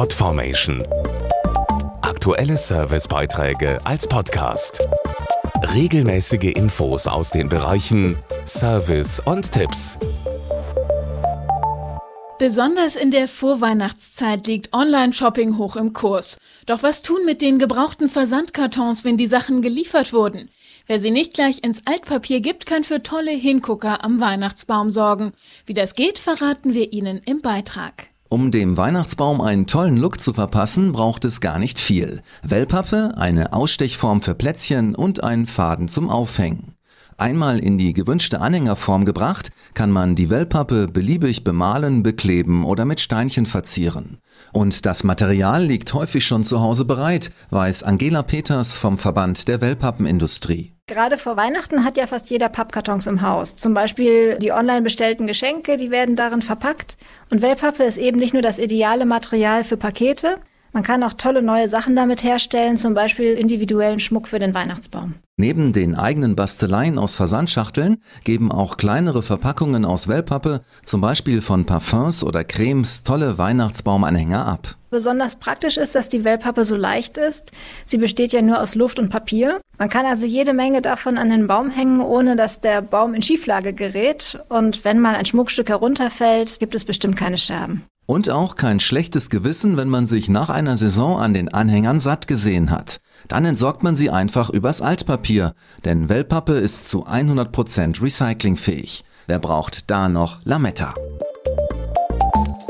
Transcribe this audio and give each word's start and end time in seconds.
Podformation. 0.00 0.82
Aktuelle 2.00 2.56
Servicebeiträge 2.56 3.78
als 3.84 4.06
Podcast. 4.06 4.88
Regelmäßige 5.74 6.54
Infos 6.54 7.06
aus 7.06 7.28
den 7.28 7.50
Bereichen 7.50 8.16
Service 8.46 9.20
und 9.20 9.52
Tipps. 9.52 9.98
Besonders 12.38 12.96
in 12.96 13.10
der 13.10 13.28
Vorweihnachtszeit 13.28 14.46
liegt 14.46 14.72
Online-Shopping 14.72 15.58
hoch 15.58 15.76
im 15.76 15.92
Kurs. 15.92 16.38
Doch 16.64 16.82
was 16.82 17.02
tun 17.02 17.26
mit 17.26 17.42
den 17.42 17.58
gebrauchten 17.58 18.08
Versandkartons, 18.08 19.04
wenn 19.04 19.18
die 19.18 19.26
Sachen 19.26 19.60
geliefert 19.60 20.14
wurden? 20.14 20.48
Wer 20.86 20.98
sie 20.98 21.10
nicht 21.10 21.34
gleich 21.34 21.62
ins 21.62 21.82
Altpapier 21.86 22.40
gibt, 22.40 22.64
kann 22.64 22.84
für 22.84 23.02
tolle 23.02 23.32
Hingucker 23.32 24.02
am 24.02 24.18
Weihnachtsbaum 24.18 24.92
sorgen. 24.92 25.34
Wie 25.66 25.74
das 25.74 25.94
geht, 25.94 26.18
verraten 26.18 26.72
wir 26.72 26.90
Ihnen 26.90 27.20
im 27.26 27.42
Beitrag. 27.42 28.09
Um 28.32 28.52
dem 28.52 28.76
Weihnachtsbaum 28.76 29.40
einen 29.40 29.66
tollen 29.66 29.96
Look 29.96 30.20
zu 30.20 30.32
verpassen, 30.32 30.92
braucht 30.92 31.24
es 31.24 31.40
gar 31.40 31.58
nicht 31.58 31.80
viel. 31.80 32.22
Wellpappe, 32.44 33.14
eine 33.16 33.52
Ausstechform 33.52 34.22
für 34.22 34.36
Plätzchen 34.36 34.94
und 34.94 35.24
einen 35.24 35.48
Faden 35.48 35.88
zum 35.88 36.08
Aufhängen. 36.08 36.76
Einmal 37.18 37.58
in 37.58 37.76
die 37.76 37.92
gewünschte 37.92 38.40
Anhängerform 38.40 39.04
gebracht, 39.04 39.50
kann 39.74 39.90
man 39.90 40.14
die 40.14 40.30
Wellpappe 40.30 40.86
beliebig 40.86 41.42
bemalen, 41.42 42.04
bekleben 42.04 42.64
oder 42.64 42.84
mit 42.84 43.00
Steinchen 43.00 43.46
verzieren. 43.46 44.18
Und 44.52 44.86
das 44.86 45.02
Material 45.02 45.64
liegt 45.64 45.92
häufig 45.92 46.24
schon 46.24 46.44
zu 46.44 46.60
Hause 46.60 46.84
bereit, 46.84 47.32
weiß 47.50 47.82
Angela 47.82 48.22
Peters 48.22 48.76
vom 48.76 48.96
Verband 48.96 49.48
der 49.48 49.60
Wellpappenindustrie. 49.60 50.72
Gerade 50.90 51.18
vor 51.18 51.36
Weihnachten 51.36 51.84
hat 51.84 51.96
ja 51.96 52.08
fast 52.08 52.30
jeder 52.30 52.48
Pappkartons 52.48 53.06
im 53.06 53.22
Haus. 53.22 53.54
Zum 53.54 53.74
Beispiel 53.74 54.36
die 54.40 54.50
online 54.50 54.82
bestellten 54.82 55.28
Geschenke, 55.28 55.76
die 55.76 55.92
werden 55.92 56.16
darin 56.16 56.42
verpackt. 56.42 56.96
Und 57.30 57.42
Wellpappe 57.42 57.84
ist 57.84 57.96
eben 57.96 58.18
nicht 58.18 58.32
nur 58.32 58.42
das 58.42 58.58
ideale 58.58 59.06
Material 59.06 59.62
für 59.62 59.76
Pakete, 59.76 60.40
man 60.72 60.82
kann 60.82 61.02
auch 61.02 61.14
tolle 61.14 61.42
neue 61.42 61.68
Sachen 61.68 61.96
damit 61.96 62.22
herstellen, 62.22 62.76
zum 62.76 62.94
Beispiel 62.94 63.32
individuellen 63.32 63.98
Schmuck 63.98 64.28
für 64.28 64.38
den 64.38 64.54
Weihnachtsbaum. 64.54 65.14
Neben 65.36 65.72
den 65.72 65.94
eigenen 65.94 66.36
Basteleien 66.36 66.98
aus 66.98 67.14
Versandschachteln 67.14 67.96
geben 68.24 68.52
auch 68.52 68.76
kleinere 68.76 69.22
Verpackungen 69.22 69.86
aus 69.86 70.06
Wellpappe, 70.06 70.60
zum 70.84 71.00
Beispiel 71.00 71.40
von 71.40 71.64
Parfums 71.64 72.22
oder 72.22 72.44
Cremes, 72.44 73.04
tolle 73.04 73.38
Weihnachtsbaumanhänger 73.38 74.44
ab. 74.46 74.76
Besonders 74.90 75.36
praktisch 75.36 75.76
ist, 75.76 75.94
dass 75.94 76.08
die 76.08 76.24
Wellpappe 76.24 76.64
so 76.64 76.76
leicht 76.76 77.16
ist. 77.16 77.52
Sie 77.86 77.96
besteht 77.96 78.32
ja 78.32 78.42
nur 78.42 78.60
aus 78.60 78.74
Luft 78.74 78.98
und 78.98 79.08
Papier. 79.08 79.60
Man 79.78 79.88
kann 79.88 80.04
also 80.04 80.26
jede 80.26 80.52
Menge 80.52 80.82
davon 80.82 81.16
an 81.16 81.30
den 81.30 81.46
Baum 81.46 81.70
hängen, 81.70 82.00
ohne 82.00 82.36
dass 82.36 82.60
der 82.60 82.82
Baum 82.82 83.14
in 83.14 83.22
Schieflage 83.22 83.72
gerät. 83.72 84.40
Und 84.48 84.84
wenn 84.84 84.98
mal 84.98 85.14
ein 85.14 85.24
Schmuckstück 85.24 85.68
herunterfällt, 85.68 86.58
gibt 86.58 86.74
es 86.74 86.84
bestimmt 86.84 87.16
keine 87.16 87.38
Scherben. 87.38 87.84
Und 88.10 88.28
auch 88.28 88.56
kein 88.56 88.80
schlechtes 88.80 89.30
Gewissen, 89.30 89.76
wenn 89.76 89.88
man 89.88 90.08
sich 90.08 90.28
nach 90.28 90.50
einer 90.50 90.76
Saison 90.76 91.20
an 91.20 91.32
den 91.32 91.48
Anhängern 91.48 92.00
satt 92.00 92.26
gesehen 92.26 92.72
hat. 92.72 93.00
Dann 93.28 93.44
entsorgt 93.44 93.84
man 93.84 93.94
sie 93.94 94.10
einfach 94.10 94.50
übers 94.50 94.82
Altpapier, 94.82 95.54
denn 95.84 96.08
Wellpappe 96.08 96.54
ist 96.54 96.88
zu 96.88 97.06
100% 97.06 98.02
recyclingfähig. 98.02 99.04
Wer 99.28 99.38
braucht 99.38 99.92
da 99.92 100.08
noch 100.08 100.40
Lametta? 100.42 100.92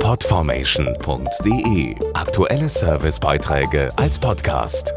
Podformation.de 0.00 1.96
Aktuelle 2.12 2.68
Servicebeiträge 2.68 3.92
als 3.96 4.18
Podcast. 4.18 4.92